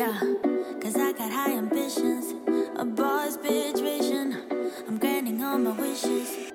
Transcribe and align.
Yeah, 0.00 0.18
cause 0.80 0.96
I 0.96 1.12
got 1.12 1.30
high 1.30 1.52
ambitions, 1.52 2.32
a 2.76 2.86
boss 2.86 3.36
bitch 3.36 3.82
vision. 3.82 4.34
I'm 4.88 4.96
granting 4.96 5.44
all 5.44 5.58
my 5.58 5.72
wishes. 5.72 6.50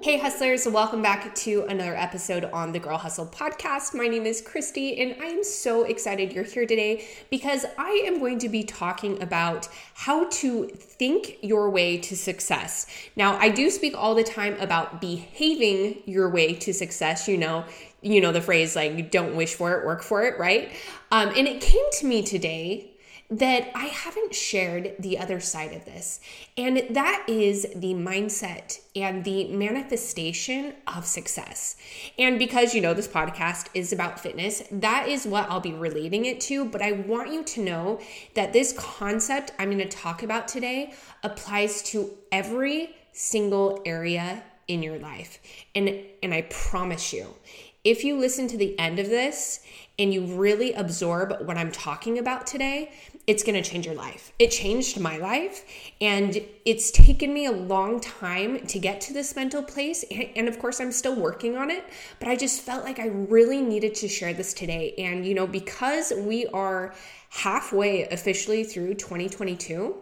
Hey, 0.00 0.16
hustlers, 0.16 0.66
welcome 0.66 1.02
back 1.02 1.34
to 1.34 1.64
another 1.64 1.94
episode 1.94 2.46
on 2.46 2.72
the 2.72 2.78
Girl 2.78 2.96
Hustle 2.96 3.26
podcast. 3.26 3.94
My 3.94 4.06
name 4.06 4.24
is 4.24 4.40
Christy, 4.40 4.98
and 5.02 5.14
I 5.22 5.26
am 5.26 5.44
so 5.44 5.84
excited 5.84 6.32
you're 6.32 6.44
here 6.44 6.66
today 6.66 7.06
because 7.30 7.66
I 7.76 8.02
am 8.06 8.18
going 8.18 8.38
to 8.38 8.48
be 8.48 8.64
talking 8.64 9.22
about 9.22 9.68
how 9.92 10.26
to 10.30 10.66
think 10.68 11.36
your 11.42 11.68
way 11.68 11.98
to 11.98 12.16
success. 12.16 12.86
Now, 13.14 13.36
I 13.36 13.50
do 13.50 13.68
speak 13.68 13.94
all 13.94 14.14
the 14.14 14.24
time 14.24 14.58
about 14.58 15.02
behaving 15.02 16.02
your 16.06 16.30
way 16.30 16.54
to 16.54 16.72
success. 16.72 17.28
You 17.28 17.36
know, 17.36 17.64
you 18.04 18.20
know 18.20 18.32
the 18.32 18.40
phrase 18.40 18.76
like 18.76 19.10
"don't 19.10 19.34
wish 19.34 19.54
for 19.54 19.78
it, 19.78 19.84
work 19.84 20.02
for 20.02 20.22
it," 20.22 20.38
right? 20.38 20.72
Um, 21.10 21.30
and 21.36 21.48
it 21.48 21.60
came 21.60 21.84
to 21.98 22.06
me 22.06 22.22
today 22.22 22.90
that 23.30 23.70
I 23.74 23.86
haven't 23.86 24.34
shared 24.34 24.94
the 24.98 25.18
other 25.18 25.40
side 25.40 25.72
of 25.72 25.86
this, 25.86 26.20
and 26.58 26.84
that 26.90 27.24
is 27.26 27.66
the 27.74 27.94
mindset 27.94 28.80
and 28.94 29.24
the 29.24 29.48
manifestation 29.48 30.74
of 30.86 31.06
success. 31.06 31.76
And 32.18 32.38
because 32.38 32.74
you 32.74 32.82
know 32.82 32.92
this 32.92 33.08
podcast 33.08 33.68
is 33.72 33.92
about 33.92 34.20
fitness, 34.20 34.62
that 34.70 35.08
is 35.08 35.26
what 35.26 35.50
I'll 35.50 35.60
be 35.60 35.72
relating 35.72 36.26
it 36.26 36.40
to. 36.42 36.66
But 36.66 36.82
I 36.82 36.92
want 36.92 37.32
you 37.32 37.42
to 37.42 37.62
know 37.62 38.00
that 38.34 38.52
this 38.52 38.74
concept 38.76 39.52
I'm 39.58 39.70
going 39.70 39.78
to 39.78 39.88
talk 39.88 40.22
about 40.22 40.46
today 40.46 40.92
applies 41.22 41.82
to 41.84 42.10
every 42.30 42.94
single 43.12 43.80
area 43.86 44.42
in 44.68 44.82
your 44.82 44.98
life. 44.98 45.40
And 45.74 45.88
and 46.22 46.34
I 46.34 46.42
promise 46.42 47.12
you, 47.12 47.34
if 47.84 48.02
you 48.02 48.18
listen 48.18 48.48
to 48.48 48.56
the 48.56 48.78
end 48.78 48.98
of 48.98 49.08
this 49.08 49.60
and 49.98 50.12
you 50.12 50.24
really 50.24 50.72
absorb 50.72 51.46
what 51.46 51.56
I'm 51.56 51.70
talking 51.70 52.18
about 52.18 52.46
today, 52.46 52.90
it's 53.26 53.42
going 53.42 53.62
to 53.62 53.70
change 53.70 53.86
your 53.86 53.94
life. 53.94 54.32
It 54.38 54.50
changed 54.50 54.98
my 54.98 55.16
life, 55.16 55.64
and 56.00 56.42
it's 56.64 56.90
taken 56.90 57.32
me 57.32 57.46
a 57.46 57.52
long 57.52 58.00
time 58.00 58.66
to 58.66 58.78
get 58.78 59.00
to 59.02 59.12
this 59.12 59.36
mental 59.36 59.62
place. 59.62 60.04
And 60.34 60.48
of 60.48 60.58
course, 60.58 60.80
I'm 60.80 60.92
still 60.92 61.14
working 61.14 61.56
on 61.56 61.70
it, 61.70 61.84
but 62.18 62.28
I 62.28 62.36
just 62.36 62.62
felt 62.62 62.84
like 62.84 62.98
I 62.98 63.06
really 63.06 63.62
needed 63.62 63.94
to 63.96 64.08
share 64.08 64.34
this 64.34 64.52
today. 64.52 64.94
And, 64.98 65.24
you 65.24 65.34
know, 65.34 65.46
because 65.46 66.12
we 66.16 66.46
are 66.48 66.94
halfway 67.30 68.08
officially 68.08 68.64
through 68.64 68.94
2022, 68.94 69.94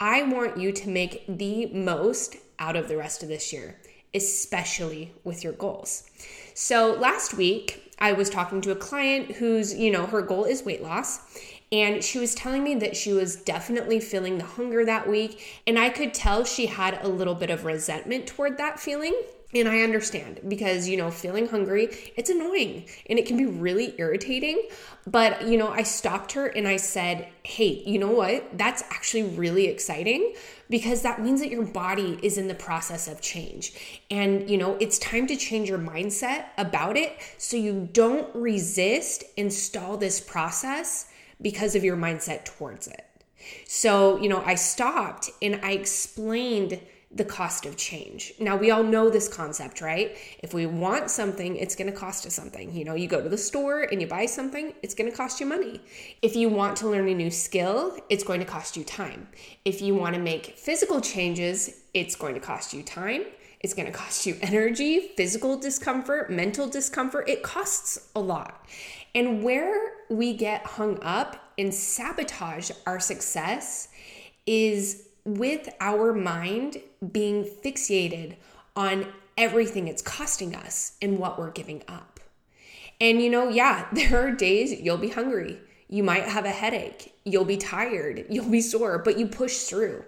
I 0.00 0.22
want 0.22 0.58
you 0.58 0.72
to 0.72 0.88
make 0.88 1.24
the 1.28 1.66
most 1.66 2.36
out 2.58 2.76
of 2.76 2.88
the 2.88 2.96
rest 2.96 3.22
of 3.22 3.28
this 3.28 3.52
year, 3.52 3.78
especially 4.14 5.12
with 5.24 5.44
your 5.44 5.52
goals. 5.52 6.04
So, 6.54 6.94
last 6.94 7.34
week, 7.34 7.94
I 7.98 8.12
was 8.12 8.30
talking 8.30 8.60
to 8.62 8.70
a 8.70 8.76
client 8.76 9.32
whose, 9.32 9.74
you 9.74 9.90
know, 9.90 10.06
her 10.06 10.22
goal 10.22 10.44
is 10.44 10.64
weight 10.64 10.82
loss 10.82 11.20
and 11.72 12.02
she 12.02 12.18
was 12.18 12.34
telling 12.34 12.64
me 12.64 12.74
that 12.76 12.96
she 12.96 13.12
was 13.12 13.36
definitely 13.36 14.00
feeling 14.00 14.38
the 14.38 14.44
hunger 14.44 14.84
that 14.84 15.08
week. 15.08 15.62
And 15.66 15.78
I 15.78 15.88
could 15.88 16.12
tell 16.12 16.44
she 16.44 16.66
had 16.66 16.98
a 17.02 17.08
little 17.08 17.34
bit 17.34 17.50
of 17.50 17.64
resentment 17.64 18.26
toward 18.26 18.58
that 18.58 18.80
feeling. 18.80 19.14
And 19.52 19.68
I 19.68 19.80
understand 19.80 20.40
because, 20.46 20.88
you 20.88 20.96
know, 20.96 21.10
feeling 21.10 21.48
hungry, 21.48 21.88
it's 22.16 22.30
annoying 22.30 22.84
and 23.08 23.18
it 23.18 23.26
can 23.26 23.36
be 23.36 23.46
really 23.46 23.94
irritating. 23.98 24.68
But, 25.06 25.48
you 25.48 25.58
know, 25.58 25.68
I 25.68 25.82
stopped 25.82 26.32
her 26.32 26.46
and 26.46 26.68
I 26.68 26.76
said, 26.76 27.28
hey, 27.42 27.82
you 27.84 27.98
know 27.98 28.12
what? 28.12 28.56
That's 28.56 28.82
actually 28.90 29.24
really 29.24 29.66
exciting 29.66 30.34
because 30.68 31.02
that 31.02 31.20
means 31.20 31.40
that 31.40 31.50
your 31.50 31.64
body 31.64 32.20
is 32.22 32.38
in 32.38 32.46
the 32.46 32.54
process 32.54 33.08
of 33.08 33.20
change. 33.20 34.02
And, 34.08 34.48
you 34.48 34.56
know, 34.56 34.76
it's 34.78 34.98
time 34.98 35.26
to 35.26 35.36
change 35.36 35.68
your 35.68 35.80
mindset 35.80 36.44
about 36.56 36.96
it 36.96 37.18
so 37.38 37.56
you 37.56 37.88
don't 37.92 38.32
resist 38.36 39.24
and 39.36 39.52
stall 39.52 39.96
this 39.96 40.20
process 40.20 41.10
because 41.42 41.74
of 41.74 41.82
your 41.82 41.96
mindset 41.96 42.44
towards 42.44 42.86
it. 42.86 43.04
So, 43.66 44.20
you 44.20 44.28
know, 44.28 44.42
I 44.44 44.54
stopped 44.54 45.30
and 45.42 45.58
I 45.64 45.72
explained 45.72 46.78
the 47.12 47.24
cost 47.24 47.66
of 47.66 47.76
change. 47.76 48.32
Now, 48.38 48.56
we 48.56 48.70
all 48.70 48.84
know 48.84 49.10
this 49.10 49.26
concept, 49.26 49.80
right? 49.80 50.16
If 50.44 50.54
we 50.54 50.66
want 50.66 51.10
something, 51.10 51.56
it's 51.56 51.74
going 51.74 51.90
to 51.90 51.96
cost 51.96 52.24
us 52.24 52.34
something. 52.34 52.72
You 52.72 52.84
know, 52.84 52.94
you 52.94 53.08
go 53.08 53.20
to 53.20 53.28
the 53.28 53.36
store 53.36 53.82
and 53.82 54.00
you 54.00 54.06
buy 54.06 54.26
something, 54.26 54.74
it's 54.82 54.94
going 54.94 55.10
to 55.10 55.16
cost 55.16 55.40
you 55.40 55.46
money. 55.46 55.80
If 56.22 56.36
you 56.36 56.48
want 56.48 56.76
to 56.78 56.88
learn 56.88 57.08
a 57.08 57.14
new 57.14 57.30
skill, 57.30 57.96
it's 58.08 58.22
going 58.22 58.38
to 58.38 58.46
cost 58.46 58.76
you 58.76 58.84
time. 58.84 59.26
If 59.64 59.82
you 59.82 59.96
want 59.96 60.14
to 60.14 60.20
make 60.20 60.56
physical 60.56 61.00
changes, 61.00 61.80
it's 61.94 62.14
going 62.14 62.34
to 62.34 62.40
cost 62.40 62.72
you 62.72 62.84
time. 62.84 63.24
It's 63.58 63.74
going 63.74 63.86
to 63.86 63.92
cost 63.92 64.24
you 64.24 64.36
energy, 64.40 65.10
physical 65.16 65.58
discomfort, 65.58 66.30
mental 66.30 66.68
discomfort. 66.68 67.28
It 67.28 67.42
costs 67.42 68.08
a 68.14 68.20
lot. 68.20 68.66
And 69.16 69.42
where 69.42 69.94
we 70.08 70.34
get 70.34 70.64
hung 70.64 70.98
up 71.02 71.36
and 71.58 71.74
sabotage 71.74 72.70
our 72.86 73.00
success 73.00 73.88
is 74.46 75.08
with 75.24 75.68
our 75.80 76.12
mind 76.12 76.78
being 77.12 77.44
fixated 77.44 78.36
on 78.76 79.06
everything 79.36 79.88
it's 79.88 80.02
costing 80.02 80.54
us 80.54 80.96
and 81.00 81.18
what 81.18 81.38
we're 81.38 81.50
giving 81.50 81.82
up. 81.88 82.20
And 83.00 83.22
you 83.22 83.30
know, 83.30 83.48
yeah, 83.48 83.86
there 83.92 84.26
are 84.26 84.32
days 84.32 84.80
you'll 84.80 84.98
be 84.98 85.10
hungry. 85.10 85.58
You 85.88 86.04
might 86.04 86.24
have 86.24 86.44
a 86.44 86.50
headache. 86.50 87.14
You'll 87.24 87.44
be 87.44 87.56
tired. 87.56 88.24
You'll 88.30 88.48
be 88.48 88.60
sore, 88.60 88.98
but 88.98 89.18
you 89.18 89.26
push 89.26 89.58
through. 89.64 90.04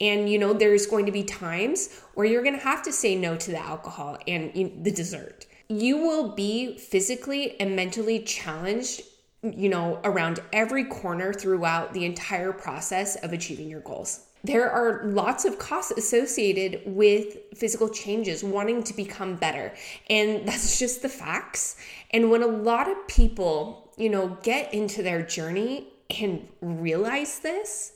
And 0.00 0.28
you 0.28 0.38
know, 0.38 0.52
there's 0.52 0.86
going 0.86 1.06
to 1.06 1.12
be 1.12 1.24
times 1.24 2.00
where 2.14 2.26
you're 2.26 2.42
going 2.42 2.58
to 2.58 2.64
have 2.64 2.82
to 2.82 2.92
say 2.92 3.16
no 3.16 3.36
to 3.36 3.50
the 3.50 3.58
alcohol 3.58 4.18
and 4.26 4.52
the 4.84 4.90
dessert 4.90 5.46
you 5.72 5.96
will 5.96 6.28
be 6.28 6.76
physically 6.76 7.58
and 7.60 7.74
mentally 7.74 8.20
challenged 8.20 9.02
you 9.42 9.68
know 9.68 9.98
around 10.04 10.40
every 10.52 10.84
corner 10.84 11.32
throughout 11.32 11.92
the 11.92 12.04
entire 12.04 12.52
process 12.52 13.16
of 13.16 13.32
achieving 13.32 13.68
your 13.68 13.80
goals 13.80 14.26
there 14.44 14.70
are 14.70 15.04
lots 15.04 15.44
of 15.44 15.58
costs 15.58 15.92
associated 15.92 16.82
with 16.84 17.36
physical 17.54 17.88
changes, 17.88 18.42
wanting 18.42 18.82
to 18.84 18.94
become 18.94 19.36
better. 19.36 19.72
And 20.10 20.46
that's 20.48 20.78
just 20.78 21.02
the 21.02 21.08
facts. 21.08 21.76
And 22.10 22.30
when 22.30 22.42
a 22.42 22.48
lot 22.48 22.90
of 22.90 23.06
people, 23.06 23.92
you 23.96 24.08
know, 24.08 24.38
get 24.42 24.72
into 24.74 25.02
their 25.02 25.22
journey 25.22 25.88
and 26.20 26.46
realize 26.60 27.38
this, 27.38 27.92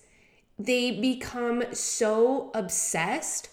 they 0.58 0.90
become 0.90 1.62
so 1.72 2.50
obsessed 2.54 3.48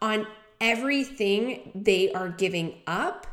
on 0.00 0.26
everything 0.60 1.70
they 1.74 2.12
are 2.12 2.30
giving 2.30 2.74
up 2.86 3.26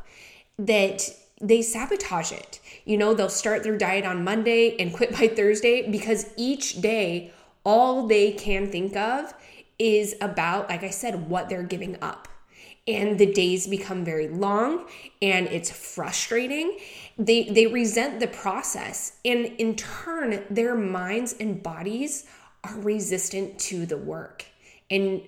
that 0.58 1.08
they 1.40 1.62
sabotage 1.62 2.32
it. 2.32 2.60
You 2.84 2.96
know, 2.96 3.14
they'll 3.14 3.28
start 3.28 3.62
their 3.62 3.76
diet 3.76 4.04
on 4.04 4.24
Monday 4.24 4.76
and 4.78 4.92
quit 4.92 5.12
by 5.12 5.28
Thursday 5.28 5.90
because 5.90 6.26
each 6.36 6.80
day, 6.80 7.32
all 7.64 8.06
they 8.06 8.32
can 8.32 8.70
think 8.70 8.96
of 8.96 9.34
is 9.78 10.14
about, 10.20 10.68
like 10.68 10.84
I 10.84 10.90
said, 10.90 11.28
what 11.28 11.48
they're 11.48 11.62
giving 11.62 11.96
up. 12.00 12.28
And 12.86 13.18
the 13.18 13.32
days 13.32 13.66
become 13.66 14.04
very 14.04 14.28
long 14.28 14.86
and 15.22 15.46
it's 15.46 15.70
frustrating. 15.70 16.78
They, 17.18 17.44
they 17.44 17.66
resent 17.66 18.20
the 18.20 18.26
process. 18.26 19.18
And 19.24 19.46
in 19.46 19.74
turn, 19.74 20.44
their 20.50 20.74
minds 20.74 21.34
and 21.40 21.62
bodies 21.62 22.26
are 22.62 22.78
resistant 22.78 23.58
to 23.60 23.86
the 23.86 23.96
work. 23.96 24.44
And 24.90 25.22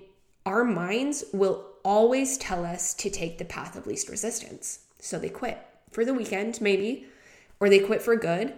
our 0.44 0.64
minds 0.64 1.24
will 1.32 1.64
always 1.82 2.36
tell 2.36 2.66
us 2.66 2.92
to 2.94 3.08
take 3.08 3.38
the 3.38 3.44
path 3.44 3.74
of 3.74 3.86
least 3.86 4.10
resistance. 4.10 4.80
So 4.98 5.18
they 5.18 5.30
quit 5.30 5.58
for 5.92 6.04
the 6.04 6.14
weekend, 6.14 6.60
maybe, 6.60 7.06
or 7.58 7.70
they 7.70 7.78
quit 7.78 8.02
for 8.02 8.16
good, 8.16 8.52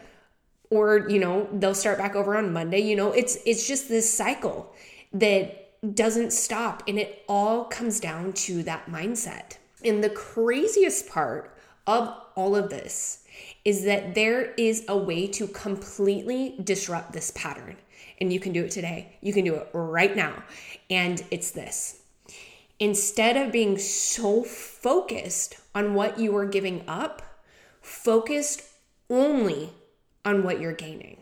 or 0.70 1.08
you 1.08 1.18
know, 1.18 1.48
they'll 1.52 1.74
start 1.74 1.98
back 1.98 2.14
over 2.14 2.36
on 2.36 2.52
Monday. 2.52 2.80
You 2.80 2.96
know, 2.96 3.12
it's 3.12 3.38
it's 3.46 3.66
just 3.66 3.88
this 3.88 4.12
cycle 4.12 4.74
that 5.12 5.94
doesn't 5.94 6.32
stop 6.32 6.82
and 6.88 6.98
it 6.98 7.24
all 7.28 7.64
comes 7.64 8.00
down 8.00 8.32
to 8.32 8.62
that 8.64 8.86
mindset. 8.86 9.58
And 9.84 10.02
the 10.02 10.10
craziest 10.10 11.08
part 11.08 11.56
of 11.86 12.12
all 12.34 12.56
of 12.56 12.68
this 12.68 13.24
is 13.64 13.84
that 13.84 14.14
there 14.14 14.52
is 14.54 14.84
a 14.88 14.96
way 14.96 15.26
to 15.28 15.46
completely 15.46 16.56
disrupt 16.62 17.12
this 17.12 17.30
pattern. 17.30 17.76
And 18.20 18.32
you 18.32 18.40
can 18.40 18.52
do 18.52 18.64
it 18.64 18.72
today. 18.72 19.16
You 19.20 19.32
can 19.32 19.44
do 19.44 19.54
it 19.54 19.68
right 19.72 20.14
now. 20.16 20.42
And 20.90 21.22
it's 21.30 21.52
this 21.52 22.02
instead 22.80 23.36
of 23.36 23.52
being 23.52 23.76
so 23.78 24.42
focused 24.44 25.56
on 25.74 25.94
what 25.94 26.18
you 26.18 26.36
are 26.36 26.46
giving 26.46 26.84
up, 26.86 27.22
focused 27.80 28.62
only 29.10 29.70
on 30.28 30.42
what 30.42 30.60
you're 30.60 30.72
gaining. 30.72 31.16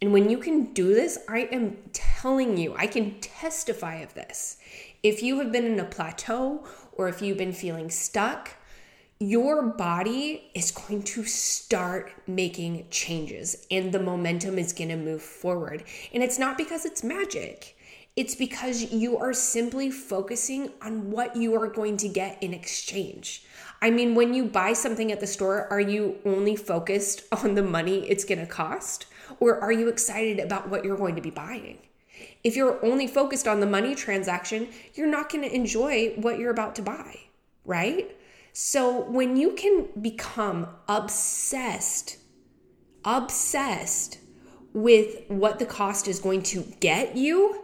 And 0.00 0.12
when 0.12 0.28
you 0.28 0.38
can 0.38 0.72
do 0.72 0.94
this, 0.94 1.18
I 1.28 1.48
am 1.52 1.76
telling 1.92 2.56
you, 2.56 2.74
I 2.76 2.88
can 2.88 3.20
testify 3.20 3.96
of 3.96 4.14
this. 4.14 4.58
If 5.02 5.22
you 5.22 5.38
have 5.38 5.52
been 5.52 5.64
in 5.64 5.78
a 5.78 5.84
plateau 5.84 6.66
or 6.92 7.08
if 7.08 7.22
you've 7.22 7.38
been 7.38 7.52
feeling 7.52 7.88
stuck, 7.88 8.50
your 9.20 9.62
body 9.62 10.50
is 10.54 10.72
going 10.72 11.04
to 11.04 11.22
start 11.22 12.12
making 12.26 12.86
changes 12.90 13.64
and 13.70 13.92
the 13.92 14.00
momentum 14.00 14.58
is 14.58 14.72
going 14.72 14.90
to 14.90 14.96
move 14.96 15.22
forward. 15.22 15.84
And 16.12 16.24
it's 16.24 16.38
not 16.38 16.58
because 16.58 16.84
it's 16.84 17.04
magic. 17.04 17.76
It's 18.16 18.34
because 18.34 18.92
you 18.92 19.18
are 19.18 19.32
simply 19.32 19.90
focusing 19.92 20.70
on 20.82 21.12
what 21.12 21.36
you 21.36 21.54
are 21.54 21.68
going 21.68 21.96
to 21.98 22.08
get 22.08 22.42
in 22.42 22.52
exchange. 22.52 23.44
I 23.82 23.90
mean, 23.90 24.14
when 24.14 24.32
you 24.32 24.44
buy 24.44 24.74
something 24.74 25.10
at 25.10 25.18
the 25.18 25.26
store, 25.26 25.66
are 25.68 25.80
you 25.80 26.18
only 26.24 26.54
focused 26.54 27.24
on 27.32 27.56
the 27.56 27.62
money 27.64 28.08
it's 28.08 28.24
going 28.24 28.38
to 28.38 28.46
cost? 28.46 29.06
Or 29.40 29.60
are 29.60 29.72
you 29.72 29.88
excited 29.88 30.38
about 30.38 30.68
what 30.68 30.84
you're 30.84 30.96
going 30.96 31.16
to 31.16 31.22
be 31.22 31.30
buying? 31.30 31.78
If 32.44 32.54
you're 32.54 32.84
only 32.84 33.08
focused 33.08 33.48
on 33.48 33.58
the 33.58 33.66
money 33.66 33.96
transaction, 33.96 34.68
you're 34.94 35.08
not 35.08 35.30
going 35.30 35.42
to 35.42 35.54
enjoy 35.54 36.10
what 36.16 36.38
you're 36.38 36.50
about 36.50 36.76
to 36.76 36.82
buy, 36.82 37.18
right? 37.64 38.16
So 38.52 39.00
when 39.10 39.36
you 39.36 39.52
can 39.52 39.88
become 40.00 40.68
obsessed, 40.88 42.18
obsessed 43.04 44.18
with 44.72 45.28
what 45.28 45.58
the 45.58 45.66
cost 45.66 46.06
is 46.06 46.20
going 46.20 46.42
to 46.44 46.62
get 46.78 47.16
you, 47.16 47.61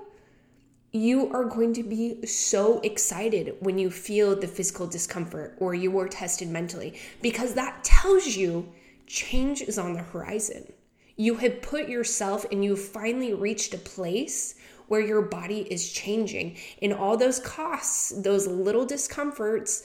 you 0.92 1.30
are 1.34 1.44
going 1.44 1.74
to 1.74 1.82
be 1.82 2.24
so 2.26 2.80
excited 2.80 3.56
when 3.60 3.78
you 3.78 3.90
feel 3.90 4.34
the 4.34 4.46
physical 4.46 4.86
discomfort 4.86 5.54
or 5.58 5.74
you 5.74 5.90
were 5.90 6.08
tested 6.08 6.48
mentally 6.48 6.98
because 7.20 7.54
that 7.54 7.84
tells 7.84 8.36
you 8.36 8.66
change 9.06 9.60
is 9.60 9.78
on 9.78 9.92
the 9.92 10.02
horizon. 10.02 10.72
You 11.16 11.34
have 11.36 11.60
put 11.60 11.88
yourself 11.88 12.46
and 12.50 12.64
you've 12.64 12.80
finally 12.80 13.34
reached 13.34 13.74
a 13.74 13.78
place 13.78 14.54
where 14.86 15.00
your 15.00 15.20
body 15.20 15.60
is 15.70 15.92
changing 15.92 16.56
and 16.80 16.94
all 16.94 17.16
those 17.16 17.40
costs, 17.40 18.10
those 18.22 18.46
little 18.46 18.86
discomforts 18.86 19.82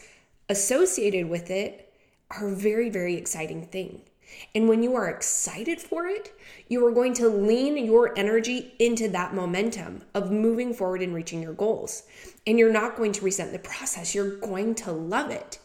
associated 0.48 1.28
with 1.28 1.50
it 1.50 1.94
are 2.32 2.48
a 2.48 2.56
very, 2.56 2.90
very 2.90 3.16
exciting 3.16 3.66
thing. 3.66 4.02
And 4.56 4.68
when 4.68 4.84
you 4.84 4.96
are 4.96 5.10
excited 5.10 5.82
for 5.82 6.08
it, 6.08 6.34
you 6.68 6.86
are 6.86 6.92
going 6.92 7.14
to 7.16 7.28
lean 7.30 7.78
your 7.78 8.18
energy 8.18 8.74
into 8.80 9.08
that 9.10 9.34
momentum 9.34 10.04
of 10.14 10.32
moving 10.32 10.74
forward 10.74 11.02
and 11.02 11.14
reaching 11.14 11.42
your 11.42 11.54
goals. 11.54 12.04
And 12.46 12.60
you're 12.60 12.72
not 12.72 12.96
going 12.96 13.12
to 13.14 13.26
resent 13.26 13.52
the 13.52 13.60
process, 13.60 14.14
you're 14.14 14.38
going 14.38 14.76
to 14.76 14.92
love 14.92 15.32
it. 15.32 15.60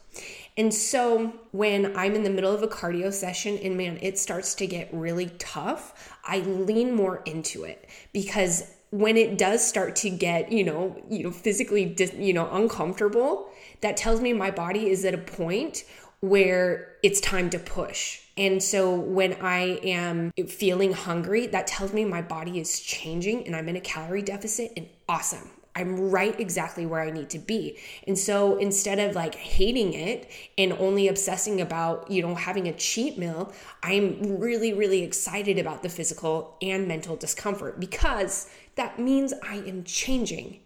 And 0.56 0.74
so 0.74 1.32
when 1.52 1.96
I'm 1.96 2.16
in 2.16 2.24
the 2.24 2.30
middle 2.30 2.52
of 2.52 2.64
a 2.64 2.68
cardio 2.68 3.12
session 3.12 3.58
and 3.58 3.76
man, 3.76 3.98
it 4.02 4.18
starts 4.18 4.56
to 4.56 4.66
get 4.66 4.88
really 4.92 5.30
tough, 5.38 6.16
I 6.24 6.40
lean 6.40 6.94
more 6.94 7.22
into 7.24 7.62
it 7.62 7.88
because 8.12 8.74
when 8.90 9.16
it 9.16 9.38
does 9.38 9.64
start 9.64 9.94
to 9.96 10.10
get, 10.10 10.50
you 10.50 10.64
know, 10.64 11.00
you 11.08 11.22
know, 11.22 11.30
physically, 11.30 11.94
you 12.16 12.32
know, 12.32 12.50
uncomfortable, 12.50 13.50
that 13.82 13.96
tells 13.96 14.20
me 14.20 14.32
my 14.32 14.50
body 14.50 14.88
is 14.88 15.04
at 15.04 15.14
a 15.14 15.18
point 15.18 15.84
where 16.20 16.96
it's 17.02 17.20
time 17.20 17.50
to 17.50 17.58
push. 17.58 18.20
And 18.36 18.62
so 18.62 18.94
when 18.94 19.34
I 19.34 19.80
am 19.82 20.32
feeling 20.48 20.92
hungry, 20.92 21.46
that 21.48 21.66
tells 21.66 21.92
me 21.92 22.04
my 22.04 22.22
body 22.22 22.60
is 22.60 22.80
changing 22.80 23.46
and 23.46 23.54
I'm 23.54 23.68
in 23.68 23.76
a 23.76 23.80
calorie 23.80 24.22
deficit 24.22 24.72
and 24.76 24.88
awesome. 25.08 25.50
I'm 25.78 26.10
right 26.10 26.38
exactly 26.40 26.86
where 26.86 27.02
I 27.02 27.10
need 27.10 27.30
to 27.30 27.38
be. 27.38 27.78
And 28.08 28.18
so 28.18 28.56
instead 28.58 28.98
of 28.98 29.14
like 29.14 29.36
hating 29.36 29.94
it 29.94 30.28
and 30.56 30.72
only 30.72 31.06
obsessing 31.06 31.60
about, 31.60 32.10
you 32.10 32.20
know, 32.20 32.34
having 32.34 32.66
a 32.66 32.72
cheat 32.72 33.16
meal, 33.16 33.52
I'm 33.84 34.40
really, 34.40 34.72
really 34.72 35.04
excited 35.04 35.56
about 35.56 35.84
the 35.84 35.88
physical 35.88 36.56
and 36.60 36.88
mental 36.88 37.14
discomfort 37.14 37.78
because 37.78 38.50
that 38.74 38.98
means 38.98 39.32
I 39.42 39.56
am 39.56 39.84
changing. 39.84 40.60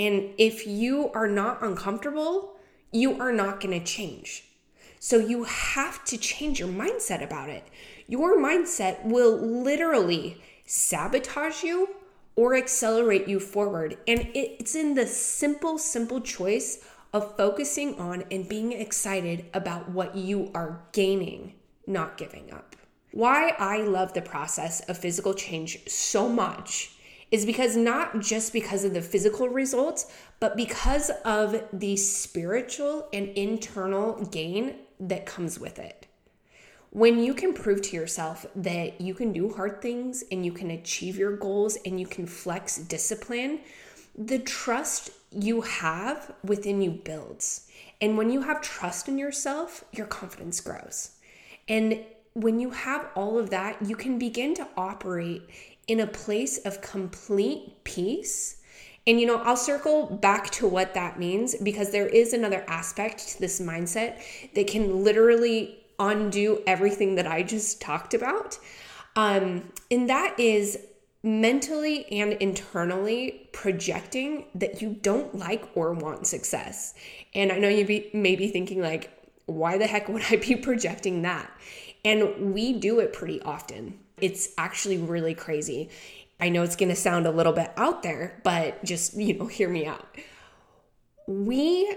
And 0.00 0.30
if 0.36 0.66
you 0.66 1.12
are 1.12 1.28
not 1.28 1.62
uncomfortable, 1.62 2.56
you 2.90 3.20
are 3.20 3.32
not 3.32 3.60
going 3.60 3.78
to 3.78 3.86
change. 3.86 4.45
So 4.98 5.18
you 5.18 5.44
have 5.44 6.04
to 6.06 6.18
change 6.18 6.60
your 6.60 6.68
mindset 6.68 7.22
about 7.22 7.48
it. 7.48 7.64
Your 8.08 8.38
mindset 8.38 9.04
will 9.04 9.36
literally 9.36 10.42
sabotage 10.64 11.62
you 11.62 11.88
or 12.34 12.54
accelerate 12.54 13.28
you 13.28 13.40
forward. 13.40 13.96
And 14.06 14.28
it's 14.34 14.74
in 14.74 14.94
the 14.94 15.06
simple, 15.06 15.78
simple 15.78 16.20
choice 16.20 16.84
of 17.12 17.36
focusing 17.36 17.98
on 17.98 18.24
and 18.30 18.48
being 18.48 18.72
excited 18.72 19.46
about 19.54 19.88
what 19.88 20.16
you 20.16 20.50
are 20.54 20.82
gaining, 20.92 21.54
not 21.86 22.18
giving 22.18 22.52
up. 22.52 22.76
Why 23.12 23.54
I 23.58 23.78
love 23.78 24.12
the 24.12 24.20
process 24.20 24.80
of 24.88 24.98
physical 24.98 25.32
change 25.32 25.88
so 25.88 26.28
much 26.28 26.90
is 27.30 27.46
because 27.46 27.76
not 27.76 28.20
just 28.20 28.52
because 28.52 28.84
of 28.84 28.92
the 28.92 29.00
physical 29.00 29.48
results, 29.48 30.12
but 30.38 30.56
because 30.56 31.10
of 31.24 31.64
the 31.72 31.96
spiritual 31.96 33.08
and 33.12 33.28
internal 33.30 34.22
gain 34.26 34.76
that 35.00 35.26
comes 35.26 35.58
with 35.58 35.78
it 35.78 36.06
when 36.96 37.22
you 37.22 37.34
can 37.34 37.52
prove 37.52 37.82
to 37.82 37.94
yourself 37.94 38.46
that 38.56 38.98
you 39.02 39.12
can 39.12 39.30
do 39.30 39.52
hard 39.52 39.82
things 39.82 40.24
and 40.32 40.46
you 40.46 40.50
can 40.50 40.70
achieve 40.70 41.18
your 41.18 41.36
goals 41.36 41.76
and 41.84 42.00
you 42.00 42.06
can 42.06 42.26
flex 42.26 42.78
discipline, 42.78 43.60
the 44.16 44.38
trust 44.38 45.10
you 45.30 45.60
have 45.60 46.34
within 46.42 46.80
you 46.80 46.90
builds. 46.90 47.68
And 48.00 48.16
when 48.16 48.30
you 48.30 48.40
have 48.40 48.62
trust 48.62 49.08
in 49.08 49.18
yourself, 49.18 49.84
your 49.92 50.06
confidence 50.06 50.60
grows. 50.62 51.10
And 51.68 52.02
when 52.32 52.60
you 52.60 52.70
have 52.70 53.10
all 53.14 53.38
of 53.38 53.50
that, 53.50 53.76
you 53.86 53.94
can 53.94 54.18
begin 54.18 54.54
to 54.54 54.66
operate 54.76 55.42
in 55.88 56.00
a 56.00 56.06
place 56.06 56.56
of 56.64 56.80
complete 56.80 57.84
peace. 57.84 58.62
And 59.06 59.20
you 59.20 59.26
know, 59.26 59.36
I'll 59.38 59.56
circle 59.56 60.06
back 60.06 60.50
to 60.50 60.66
what 60.66 60.94
that 60.94 61.18
means 61.18 61.54
because 61.56 61.90
there 61.90 62.08
is 62.08 62.32
another 62.32 62.64
aspect 62.66 63.28
to 63.28 63.40
this 63.40 63.60
mindset 63.60 64.20
that 64.54 64.66
can 64.66 65.04
literally 65.04 65.78
undo 65.98 66.62
everything 66.66 67.14
that 67.14 67.26
I 67.26 67.42
just 67.42 67.80
talked 67.80 68.14
about. 68.14 68.58
Um, 69.14 69.72
and 69.90 70.10
that 70.10 70.38
is 70.38 70.78
mentally 71.22 72.06
and 72.12 72.34
internally 72.34 73.48
projecting 73.52 74.46
that 74.54 74.82
you 74.82 74.96
don't 75.00 75.34
like 75.36 75.68
or 75.74 75.92
want 75.92 76.26
success. 76.26 76.94
And 77.34 77.50
I 77.50 77.58
know 77.58 77.68
you 77.68 77.84
may 78.12 78.36
be 78.36 78.48
thinking, 78.48 78.80
like, 78.80 79.10
why 79.46 79.78
the 79.78 79.86
heck 79.86 80.08
would 80.08 80.22
I 80.30 80.36
be 80.36 80.56
projecting 80.56 81.22
that? 81.22 81.50
And 82.04 82.54
we 82.54 82.72
do 82.72 83.00
it 83.00 83.12
pretty 83.12 83.40
often. 83.42 83.98
It's 84.20 84.50
actually 84.56 84.98
really 84.98 85.34
crazy. 85.34 85.90
I 86.38 86.48
know 86.48 86.62
it's 86.62 86.76
going 86.76 86.90
to 86.90 86.96
sound 86.96 87.26
a 87.26 87.30
little 87.30 87.52
bit 87.52 87.72
out 87.76 88.02
there, 88.02 88.40
but 88.44 88.84
just, 88.84 89.16
you 89.16 89.34
know, 89.34 89.46
hear 89.46 89.68
me 89.68 89.86
out. 89.86 90.06
We 91.26 91.96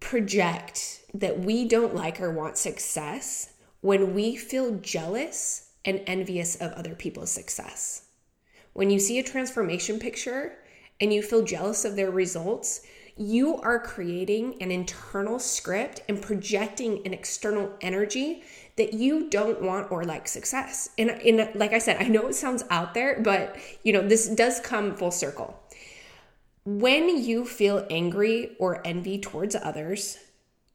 project 0.00 1.02
that 1.14 1.40
we 1.40 1.66
don't 1.66 1.94
like 1.94 2.20
or 2.20 2.30
want 2.30 2.58
success 2.58 3.54
when 3.80 4.14
we 4.14 4.36
feel 4.36 4.76
jealous 4.76 5.70
and 5.84 6.02
envious 6.06 6.56
of 6.56 6.72
other 6.72 6.94
people's 6.94 7.30
success. 7.30 8.06
When 8.74 8.90
you 8.90 8.98
see 8.98 9.18
a 9.18 9.22
transformation 9.22 9.98
picture 9.98 10.58
and 11.00 11.12
you 11.12 11.22
feel 11.22 11.42
jealous 11.42 11.84
of 11.84 11.96
their 11.96 12.10
results, 12.10 12.82
you 13.16 13.58
are 13.58 13.78
creating 13.78 14.60
an 14.60 14.70
internal 14.70 15.38
script 15.38 16.02
and 16.08 16.20
projecting 16.20 17.06
an 17.06 17.14
external 17.14 17.70
energy 17.80 18.42
that 18.76 18.92
you 18.92 19.30
don't 19.30 19.62
want 19.62 19.90
or 19.92 20.04
like 20.04 20.26
success. 20.26 20.88
And, 20.98 21.10
and 21.10 21.54
like 21.54 21.72
I 21.72 21.78
said, 21.78 21.98
I 22.00 22.08
know 22.08 22.26
it 22.26 22.34
sounds 22.34 22.64
out 22.70 22.94
there, 22.94 23.20
but 23.20 23.56
you 23.84 23.92
know, 23.92 24.06
this 24.06 24.28
does 24.28 24.58
come 24.60 24.96
full 24.96 25.12
circle. 25.12 25.60
When 26.64 27.22
you 27.22 27.44
feel 27.44 27.86
angry 27.90 28.56
or 28.58 28.84
envy 28.86 29.18
towards 29.18 29.54
others, 29.54 30.18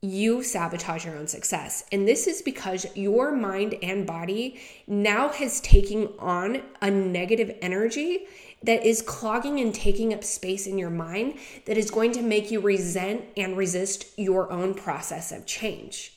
you 0.01 0.43
sabotage 0.43 1.03
your 1.03 1.17
own 1.17 1.27
success. 1.27 1.83
And 1.91 2.07
this 2.07 2.25
is 2.25 2.41
because 2.41 2.85
your 2.95 3.33
mind 3.33 3.75
and 3.81 4.07
body 4.07 4.61
now 4.87 5.29
has 5.29 5.59
taken 5.59 6.09
on 6.19 6.61
a 6.81 6.89
negative 6.89 7.57
energy 7.61 8.27
that 8.63 8.85
is 8.85 9.01
clogging 9.01 9.59
and 9.59 9.73
taking 9.73 10.13
up 10.13 10.23
space 10.23 10.67
in 10.67 10.77
your 10.77 10.89
mind 10.89 11.35
that 11.65 11.77
is 11.77 11.91
going 11.91 12.11
to 12.13 12.21
make 12.21 12.51
you 12.51 12.59
resent 12.59 13.23
and 13.37 13.57
resist 13.57 14.05
your 14.17 14.51
own 14.51 14.73
process 14.73 15.31
of 15.31 15.45
change. 15.45 16.13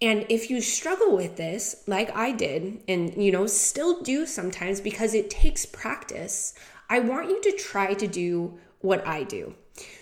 And 0.00 0.26
if 0.28 0.50
you 0.50 0.60
struggle 0.60 1.16
with 1.16 1.36
this, 1.36 1.84
like 1.86 2.14
I 2.16 2.32
did, 2.32 2.82
and 2.88 3.14
you 3.22 3.30
know, 3.30 3.46
still 3.46 4.02
do 4.02 4.26
sometimes 4.26 4.80
because 4.80 5.14
it 5.14 5.30
takes 5.30 5.64
practice, 5.64 6.54
I 6.90 6.98
want 6.98 7.28
you 7.28 7.40
to 7.40 7.52
try 7.52 7.94
to 7.94 8.08
do 8.08 8.58
what 8.80 9.06
I 9.06 9.22
do. 9.22 9.54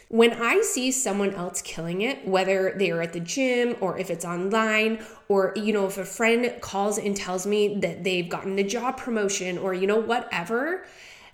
When 0.08 0.32
I 0.32 0.62
see 0.62 0.90
someone 0.90 1.34
else 1.34 1.62
killing 1.62 2.00
it, 2.00 2.26
whether 2.26 2.74
they 2.76 2.90
are 2.90 3.02
at 3.02 3.12
the 3.12 3.20
gym 3.20 3.76
or 3.80 3.98
if 3.98 4.10
it's 4.10 4.24
online, 4.24 5.04
or 5.28 5.52
you 5.54 5.72
know, 5.72 5.86
if 5.86 5.98
a 5.98 6.04
friend 6.04 6.52
calls 6.62 6.96
and 6.98 7.14
tells 7.14 7.46
me 7.46 7.78
that 7.80 8.02
they've 8.02 8.28
gotten 8.28 8.58
a 8.58 8.64
job 8.64 8.96
promotion 8.96 9.58
or 9.58 9.74
you 9.74 9.86
know, 9.86 10.00
whatever, 10.00 10.86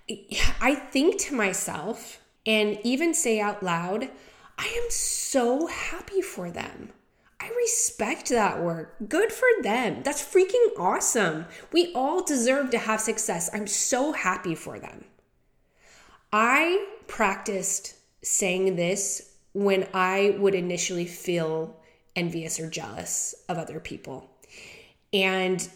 I 0.09 0.75
think 0.75 1.21
to 1.23 1.35
myself 1.35 2.21
and 2.45 2.79
even 2.85 3.13
say 3.15 3.41
out 3.41 3.63
loud, 3.63 4.09
I 4.59 4.67
am 4.67 4.91
so 4.91 5.67
happy 5.67 6.23
for 6.23 6.51
them. 6.51 6.93
I 7.41 7.49
respect 7.57 8.29
that 8.31 8.63
work. 8.63 8.97
Good 9.09 9.31
for 9.31 9.49
them. 9.63 10.03
That's 10.03 10.23
freaking 10.23 10.79
awesome. 10.79 11.47
We 11.73 11.93
all 11.95 12.23
deserve 12.23 12.71
to 12.71 12.79
have 12.79 13.01
success. 13.01 13.51
I'm 13.53 13.67
so 13.67 14.13
happy 14.13 14.55
for 14.55 14.79
them. 14.79 15.05
I 16.33 16.87
practiced 17.07 17.95
saying 18.23 18.77
this 18.77 19.35
when 19.53 19.87
I 19.93 20.37
would 20.39 20.55
initially 20.55 21.07
feel 21.07 21.77
envious 22.15 22.59
or 22.59 22.71
jealous 22.71 23.35
of 23.49 23.59
other 23.59 23.81
people. 23.81 24.31
And 25.13 25.69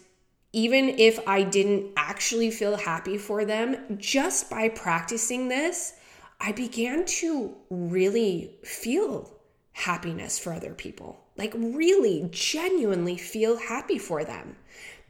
even 0.52 0.88
if 0.99 1.21
I 1.28 1.42
didn't 1.42 1.92
actually 1.97 2.50
feel 2.50 2.76
happy 2.76 3.19
for 3.19 3.45
them, 3.45 3.99
just 3.99 4.50
by 4.50 4.69
practicing 4.69 5.49
this, 5.49 5.95
I 6.40 6.52
began 6.52 7.04
to 7.07 7.54
really 7.71 8.57
feel 8.64 9.38
happiness 9.73 10.38
for 10.38 10.52
other 10.52 10.75
people. 10.75 11.25
Like, 11.37 11.54
really, 11.54 12.28
genuinely 12.33 13.16
feel 13.16 13.57
happy 13.57 13.99
for 13.99 14.25
them. 14.25 14.57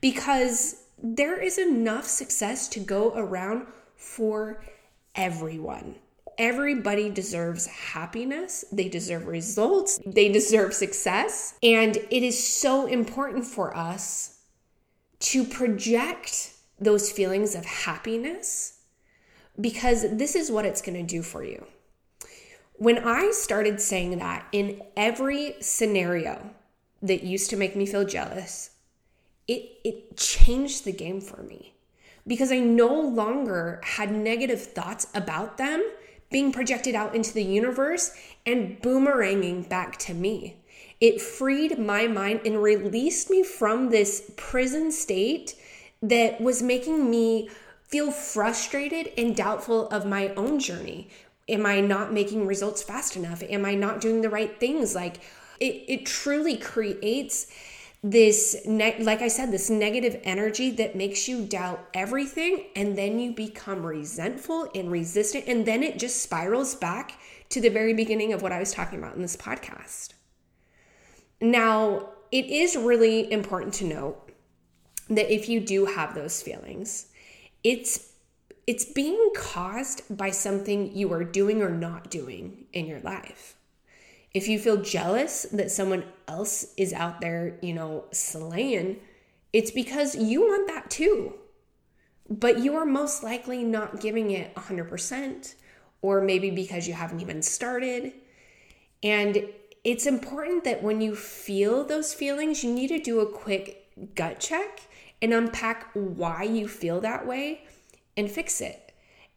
Because 0.01 0.85
there 1.03 1.41
is 1.41 1.59
enough 1.59 2.07
success 2.07 2.69
to 2.69 2.81
go 2.81 3.13
around 3.15 3.67
for 3.97 4.63
everyone. 5.15 5.97
Everybody 6.37 7.11
deserves 7.11 7.67
happiness. 7.67 8.65
They 8.73 8.89
deserve 8.89 9.27
results. 9.27 10.01
They 10.07 10.31
deserve 10.31 10.75
success. 10.75 11.55
And 11.63 11.97
it 11.97 12.23
is 12.23 12.47
so 12.47 12.87
important 12.87 13.45
for 13.45 13.77
us 13.77 14.40
to 15.21 15.45
project 15.45 16.53
those 16.79 17.13
feelings 17.13 17.55
of 17.55 17.65
happiness 17.65 18.81
because 19.61 20.17
this 20.17 20.35
is 20.35 20.51
what 20.51 20.65
it's 20.65 20.83
going 20.83 20.97
to 20.97 21.03
do 21.03 21.23
for 21.23 21.45
you. 21.45 21.67
When 22.75 22.99
I 22.99 23.31
started 23.33 23.81
saying 23.81 24.19
that 24.19 24.47
in 24.53 24.83
every 24.97 25.57
scenario 25.61 26.51
that 27.03 27.23
used 27.23 27.51
to 27.51 27.57
make 27.57 27.77
me 27.77 27.85
feel 27.85 28.05
jealous, 28.05 28.71
it, 29.47 29.81
it 29.85 30.17
changed 30.17 30.85
the 30.85 30.93
game 30.93 31.21
for 31.21 31.43
me 31.43 31.75
because 32.27 32.53
I 32.53 32.59
no 32.59 33.01
longer 33.01 33.81
had 33.85 34.13
negative 34.13 34.63
thoughts 34.63 35.09
about 35.15 35.59
them 35.59 35.83
being 36.31 36.53
projected 36.53 36.95
out 36.95 37.15
into 37.15 37.35
the 37.35 37.43
universe 37.43 38.15
and 38.47 38.81
boomeranging 38.81 39.69
back 39.69 39.99
to 39.99 40.15
me. 40.15 40.60
It 41.01 41.21
freed 41.21 41.79
my 41.79 42.07
mind 42.07 42.43
and 42.45 42.63
released 42.63 43.31
me 43.31 43.43
from 43.43 43.89
this 43.89 44.31
prison 44.37 44.93
state 44.93 45.55
that 46.03 46.41
was 46.41 46.63
making 46.63 47.11
me 47.11 47.49
feel 47.85 48.11
frustrated 48.11 49.11
and 49.17 49.35
doubtful 49.35 49.89
of 49.89 50.07
my 50.07 50.29
own 50.35 50.59
journey. 50.59 51.09
Am 51.49 51.67
I 51.67 51.81
not 51.81 52.13
making 52.13 52.47
results 52.47 52.83
fast 52.83 53.17
enough? 53.17 53.43
Am 53.43 53.65
I 53.65 53.75
not 53.75 54.01
doing 54.01 54.21
the 54.21 54.31
right 54.31 54.61
things? 54.61 54.95
Like 54.95 55.17
it, 55.59 55.85
it 55.89 56.07
truly 56.07 56.57
creates 56.57 57.47
this 58.03 58.57
ne- 58.65 59.03
like 59.03 59.21
i 59.21 59.29
said 59.29 59.53
this 59.53 59.69
negative 59.69 60.19
energy 60.25 60.71
that 60.71 60.97
makes 60.97 61.29
you 61.29 61.45
doubt 61.45 61.87
everything 61.93 62.65
and 62.75 62.97
then 62.97 63.19
you 63.19 63.31
become 63.31 63.85
resentful 63.85 64.71
and 64.75 64.91
resistant 64.91 65.45
and 65.47 65.67
then 65.67 65.83
it 65.83 65.99
just 65.99 66.23
spirals 66.23 66.75
back 66.75 67.21
to 67.51 67.61
the 67.61 67.69
very 67.69 67.93
beginning 67.93 68.33
of 68.33 68.41
what 68.41 68.53
i 68.53 68.59
was 68.59 68.73
talking 68.73 68.99
about 68.99 69.15
in 69.17 69.21
this 69.21 69.37
podcast 69.37 70.15
now 71.41 72.09
it 72.33 72.47
is 72.47 72.77
really 72.77 73.31
important 73.33 73.75
to 73.75 73.85
note 73.85 74.33
that 75.09 75.33
if 75.33 75.49
you 75.49 75.61
do 75.61 75.87
have 75.87 76.15
those 76.15 76.43
feelings 76.43 77.09
it's 77.65 78.13
it's 78.67 78.85
being 78.85 79.31
caused 79.37 80.03
by 80.17 80.31
something 80.31 80.95
you 80.95 81.13
are 81.13 81.25
doing 81.25 81.63
or 81.63 81.71
not 81.71 82.11
doing 82.11 82.67
in 82.73 82.87
your 82.87 83.01
life 83.01 83.57
if 84.33 84.47
you 84.47 84.59
feel 84.59 84.77
jealous 84.77 85.43
that 85.53 85.71
someone 85.71 86.05
else 86.29 86.73
is 86.77 86.93
out 86.93 87.21
there, 87.21 87.59
you 87.63 87.75
know, 87.75 88.05
slaying, 88.13 89.01
it's 89.53 89.73
because 89.73 90.15
you 90.15 90.43
want 90.43 90.69
that 90.69 90.91
too. 90.91 91.35
But 92.29 92.61
you 92.61 92.77
are 92.77 92.87
most 92.87 93.25
likely 93.25 93.65
not 93.65 94.01
giving 94.01 94.31
it 94.31 94.55
100%, 94.55 95.55
or 96.01 96.21
maybe 96.21 96.51
because 96.51 96.87
you 96.87 96.95
haven't 96.95 97.21
even 97.21 97.43
started. 97.43 98.13
And 99.03 99.49
it's 99.85 100.07
important 100.07 100.65
that 100.65 100.83
when 100.83 101.01
you 101.01 101.15
feel 101.15 101.85
those 101.85 102.13
feelings, 102.13 102.63
you 102.63 102.73
need 102.73 102.89
to 102.89 103.01
do 103.01 103.21
a 103.21 103.31
quick 103.31 103.87
gut 104.15 104.41
check 104.41 104.83
and 105.23 105.33
unpack 105.33 105.91
why 105.95 106.43
you 106.43 106.69
feel 106.69 107.01
that 107.01 107.27
way 107.27 107.63
and 108.17 108.31
fix 108.31 108.61
it. 108.61 108.93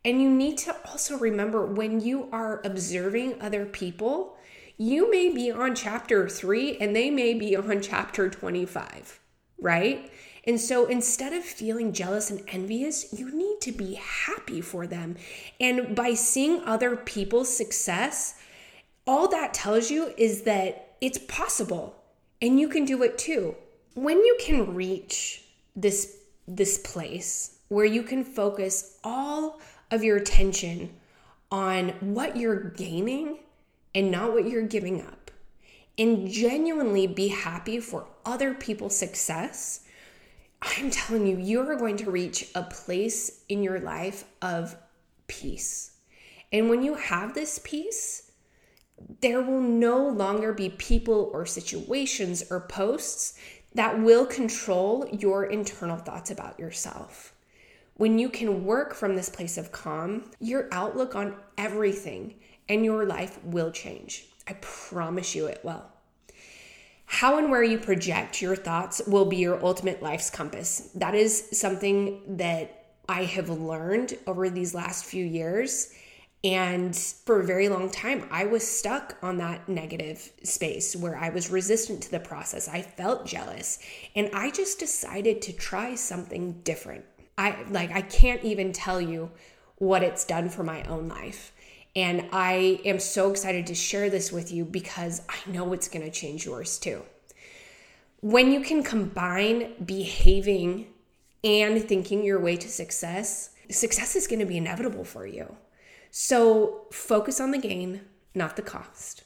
And 0.06 0.22
you 0.22 0.30
need 0.30 0.58
to 0.60 0.76
also 0.86 1.18
remember 1.18 1.66
when 1.66 2.02
you 2.02 2.28
are 2.32 2.62
observing 2.66 3.42
other 3.42 3.66
people, 3.66 4.36
you 4.78 5.10
may 5.10 5.30
be 5.30 5.50
on 5.52 5.76
chapter 5.76 6.28
three 6.28 6.78
and 6.78 6.96
they 6.96 7.10
may 7.10 7.34
be 7.34 7.56
on 7.56 7.82
chapter 7.82 8.30
25, 8.30 9.20
right? 9.60 10.12
And 10.46 10.60
so 10.60 10.88
instead 10.88 11.32
of 11.32 11.46
feeling 11.46 11.94
jealous 11.94 12.30
and 12.30 12.44
envious, 12.50 13.14
you 13.18 13.34
need 13.34 13.62
to 13.62 13.72
be 13.72 13.94
happy 13.94 14.60
for 14.60 14.86
them. 14.86 15.16
And 15.60 15.96
by 15.96 16.16
seeing 16.16 16.62
other 16.66 16.98
people's 16.98 17.56
success, 17.56 18.36
all 19.06 19.28
that 19.30 19.54
tells 19.54 19.92
you 19.92 20.14
is 20.18 20.44
that 20.44 20.96
it's 21.02 21.18
possible 21.18 21.96
and 22.42 22.60
you 22.60 22.70
can 22.70 22.86
do 22.86 23.04
it 23.04 23.18
too. 23.18 23.56
When 23.96 24.18
you 24.18 24.38
can 24.40 24.74
reach 24.74 25.44
this 25.76 26.18
this 26.48 26.78
place 26.80 27.58
where 27.70 27.86
you 27.86 28.04
can 28.04 28.24
focus 28.24 29.00
all 29.04 29.62
of 29.92 30.04
your 30.04 30.18
attention 30.18 30.90
on 31.52 31.90
what 32.00 32.36
you're 32.36 32.70
gaining 32.72 33.38
and 33.96 34.12
not 34.12 34.34
what 34.34 34.48
you're 34.48 34.68
giving 34.68 35.02
up, 35.02 35.32
and 35.98 36.28
genuinely 36.28 37.08
be 37.08 37.28
happy 37.28 37.80
for 37.80 38.08
other 38.26 38.54
people's 38.54 38.98
success, 38.98 39.82
I'm 40.62 40.90
telling 40.90 41.28
you, 41.28 41.38
you 41.38 41.62
are 41.62 41.76
going 41.76 41.98
to 41.98 42.12
reach 42.12 42.50
a 42.56 42.64
place 42.64 43.44
in 43.50 43.62
your 43.64 43.80
life 43.80 44.26
of 44.42 44.76
peace. 45.28 45.92
And 46.52 46.70
when 46.70 46.84
you 46.84 46.96
have 46.96 47.34
this 47.34 47.60
peace, 47.64 48.32
there 49.22 49.42
will 49.42 49.62
no 49.62 50.08
longer 50.08 50.54
be 50.54 50.70
people 50.70 51.30
or 51.34 51.46
situations 51.46 52.44
or 52.50 52.62
posts 52.62 53.38
that 53.74 54.00
will 54.00 54.26
control 54.26 55.08
your 55.12 55.46
internal 55.46 55.98
thoughts 55.98 56.32
about 56.32 56.60
yourself. 56.60 57.34
When 57.96 58.18
you 58.18 58.30
can 58.30 58.66
work 58.66 58.94
from 58.94 59.16
this 59.16 59.30
place 59.30 59.58
of 59.58 59.72
calm, 59.72 60.32
your 60.40 60.68
outlook 60.72 61.16
on 61.16 61.36
everything 61.58 62.36
and 62.70 62.86
your 62.86 63.06
life 63.06 63.44
will 63.44 63.72
change. 63.72 64.28
I 64.48 64.54
promise 64.62 65.36
you 65.36 65.46
it 65.48 65.62
will. 65.64 65.84
How 67.06 67.38
and 67.38 67.52
where 67.52 67.64
you 67.64 67.78
project 67.78 68.42
your 68.42 68.56
thoughts 68.56 69.02
will 69.06 69.26
be 69.26 69.38
your 69.38 69.64
ultimate 69.64 70.02
life's 70.02 70.30
compass. 70.30 70.90
That 70.96 71.14
is 71.14 71.50
something 71.52 72.38
that 72.38 72.86
I 73.08 73.26
have 73.26 73.50
learned 73.50 74.18
over 74.26 74.50
these 74.50 74.74
last 74.74 75.06
few 75.06 75.24
years. 75.24 75.94
And 76.44 76.94
for 76.96 77.40
a 77.40 77.46
very 77.46 77.70
long 77.70 77.90
time, 77.90 78.28
I 78.30 78.46
was 78.46 78.68
stuck 78.68 79.16
on 79.22 79.38
that 79.38 79.70
negative 79.70 80.30
space 80.44 80.94
where 80.94 81.18
I 81.18 81.30
was 81.30 81.50
resistant 81.50 82.04
to 82.04 82.12
the 82.12 82.20
process. 82.20 82.68
I 82.68 82.82
felt 82.82 83.26
jealous. 83.26 83.80
And 84.14 84.30
I 84.34 84.52
just 84.52 84.78
decided 84.78 85.42
to 85.44 85.54
try 85.54 85.96
something 85.96 86.60
different. 86.64 87.06
I 87.38 87.64
like 87.70 87.92
I 87.92 88.02
can't 88.02 88.44
even 88.44 88.74
tell 88.74 89.00
you 89.00 89.32
what 89.78 90.04
it's 90.04 90.26
done 90.26 90.50
for 90.50 90.64
my 90.64 90.84
own 90.84 91.08
life. 91.08 91.54
And 91.96 92.28
I 92.32 92.82
am 92.84 93.00
so 93.00 93.32
excited 93.32 93.68
to 93.68 93.76
share 93.76 94.10
this 94.10 94.32
with 94.32 94.52
you 94.52 94.66
because 94.66 95.22
I 95.30 95.50
know 95.50 95.72
it's 95.74 95.88
going 95.88 96.04
to 96.04 96.12
change 96.12 96.46
yours 96.46 96.78
too. 96.78 97.04
When 98.22 98.52
you 98.52 98.62
can 98.62 98.84
combine 98.84 99.74
behaving 99.86 100.88
and 101.44 101.84
thinking 101.84 102.24
your 102.24 102.40
way 102.40 102.58
to 102.58 102.70
success, 102.70 103.52
success 103.70 104.16
is 104.16 104.28
going 104.28 104.40
to 104.40 104.46
be 104.46 104.58
inevitable 104.58 105.04
for 105.04 105.26
you. 105.26 105.56
So 106.16 106.86
focus 106.92 107.40
on 107.40 107.50
the 107.50 107.58
gain, 107.58 108.02
not 108.36 108.56
the 108.56 108.62
cost. 108.62 109.24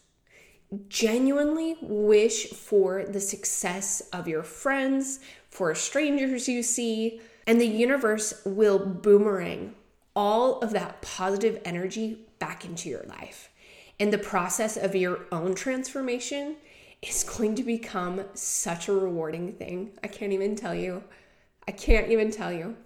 Genuinely 0.87 1.75
wish 1.81 2.47
for 2.51 3.03
the 3.03 3.19
success 3.19 4.01
of 4.13 4.25
your 4.25 4.41
friends, 4.41 5.19
for 5.49 5.75
strangers 5.75 6.47
you 6.47 6.63
see, 6.63 7.19
and 7.45 7.59
the 7.59 7.67
universe 7.67 8.41
will 8.45 8.79
boomerang 8.79 9.75
all 10.15 10.59
of 10.59 10.71
that 10.71 11.01
positive 11.01 11.61
energy 11.65 12.19
back 12.39 12.63
into 12.63 12.87
your 12.87 13.03
life. 13.03 13.49
And 13.99 14.13
the 14.13 14.17
process 14.17 14.77
of 14.77 14.95
your 14.95 15.25
own 15.29 15.55
transformation 15.55 16.55
is 17.01 17.25
going 17.25 17.55
to 17.55 17.63
become 17.63 18.23
such 18.33 18.87
a 18.87 18.93
rewarding 18.93 19.51
thing. 19.51 19.91
I 20.05 20.07
can't 20.07 20.31
even 20.31 20.55
tell 20.55 20.73
you. 20.73 21.03
I 21.67 21.73
can't 21.73 22.09
even 22.09 22.31
tell 22.31 22.53
you. 22.53 22.77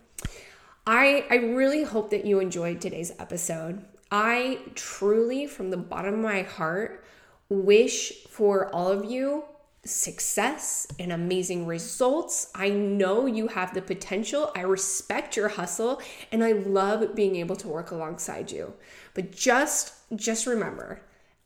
I, 0.88 1.25
I 1.29 1.36
really 1.36 1.84
hope 1.84 2.10
that 2.10 2.25
you 2.25 2.39
enjoyed 2.39 2.81
today's 2.81 3.12
episode. 3.20 3.86
I 4.12 4.60
truly, 4.75 5.48
from 5.48 5.70
the 5.70 5.77
bottom 5.77 6.15
of 6.15 6.20
my 6.20 6.41
heart, 6.41 7.03
wish 7.50 8.25
for 8.25 8.74
all 8.74 8.88
of 8.89 9.06
you 9.06 9.46
success 9.84 10.86
and 11.00 11.12
amazing 11.12 11.65
results. 11.65 12.51
I 12.53 12.70
know 12.70 13.25
you 13.25 13.48
have 13.48 13.74
the 13.74 13.82
potential. 13.82 14.51
I 14.56 14.62
respect 14.62 15.36
your 15.36 15.50
hustle 15.50 16.01
and 16.32 16.44
I 16.44 16.51
love 16.51 17.15
being 17.15 17.36
able 17.38 17.56
to 17.58 17.68
work 17.68 17.91
alongside 17.91 18.51
you. 18.51 18.74
But 19.13 19.32
just 19.32 19.94
just 20.15 20.46
remember, 20.46 21.01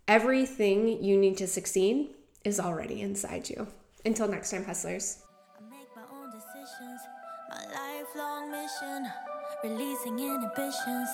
everything 0.07 1.03
you 1.03 1.17
need 1.17 1.37
to 1.37 1.47
succeed 1.47 2.09
is 2.43 2.59
already 2.59 3.01
inside 3.01 3.49
you. 3.49 3.67
Until 4.05 4.27
next 4.27 4.51
time, 4.51 4.65
hustlers. 4.65 5.19
Releasing 9.63 10.19
inhibitions 10.19 11.09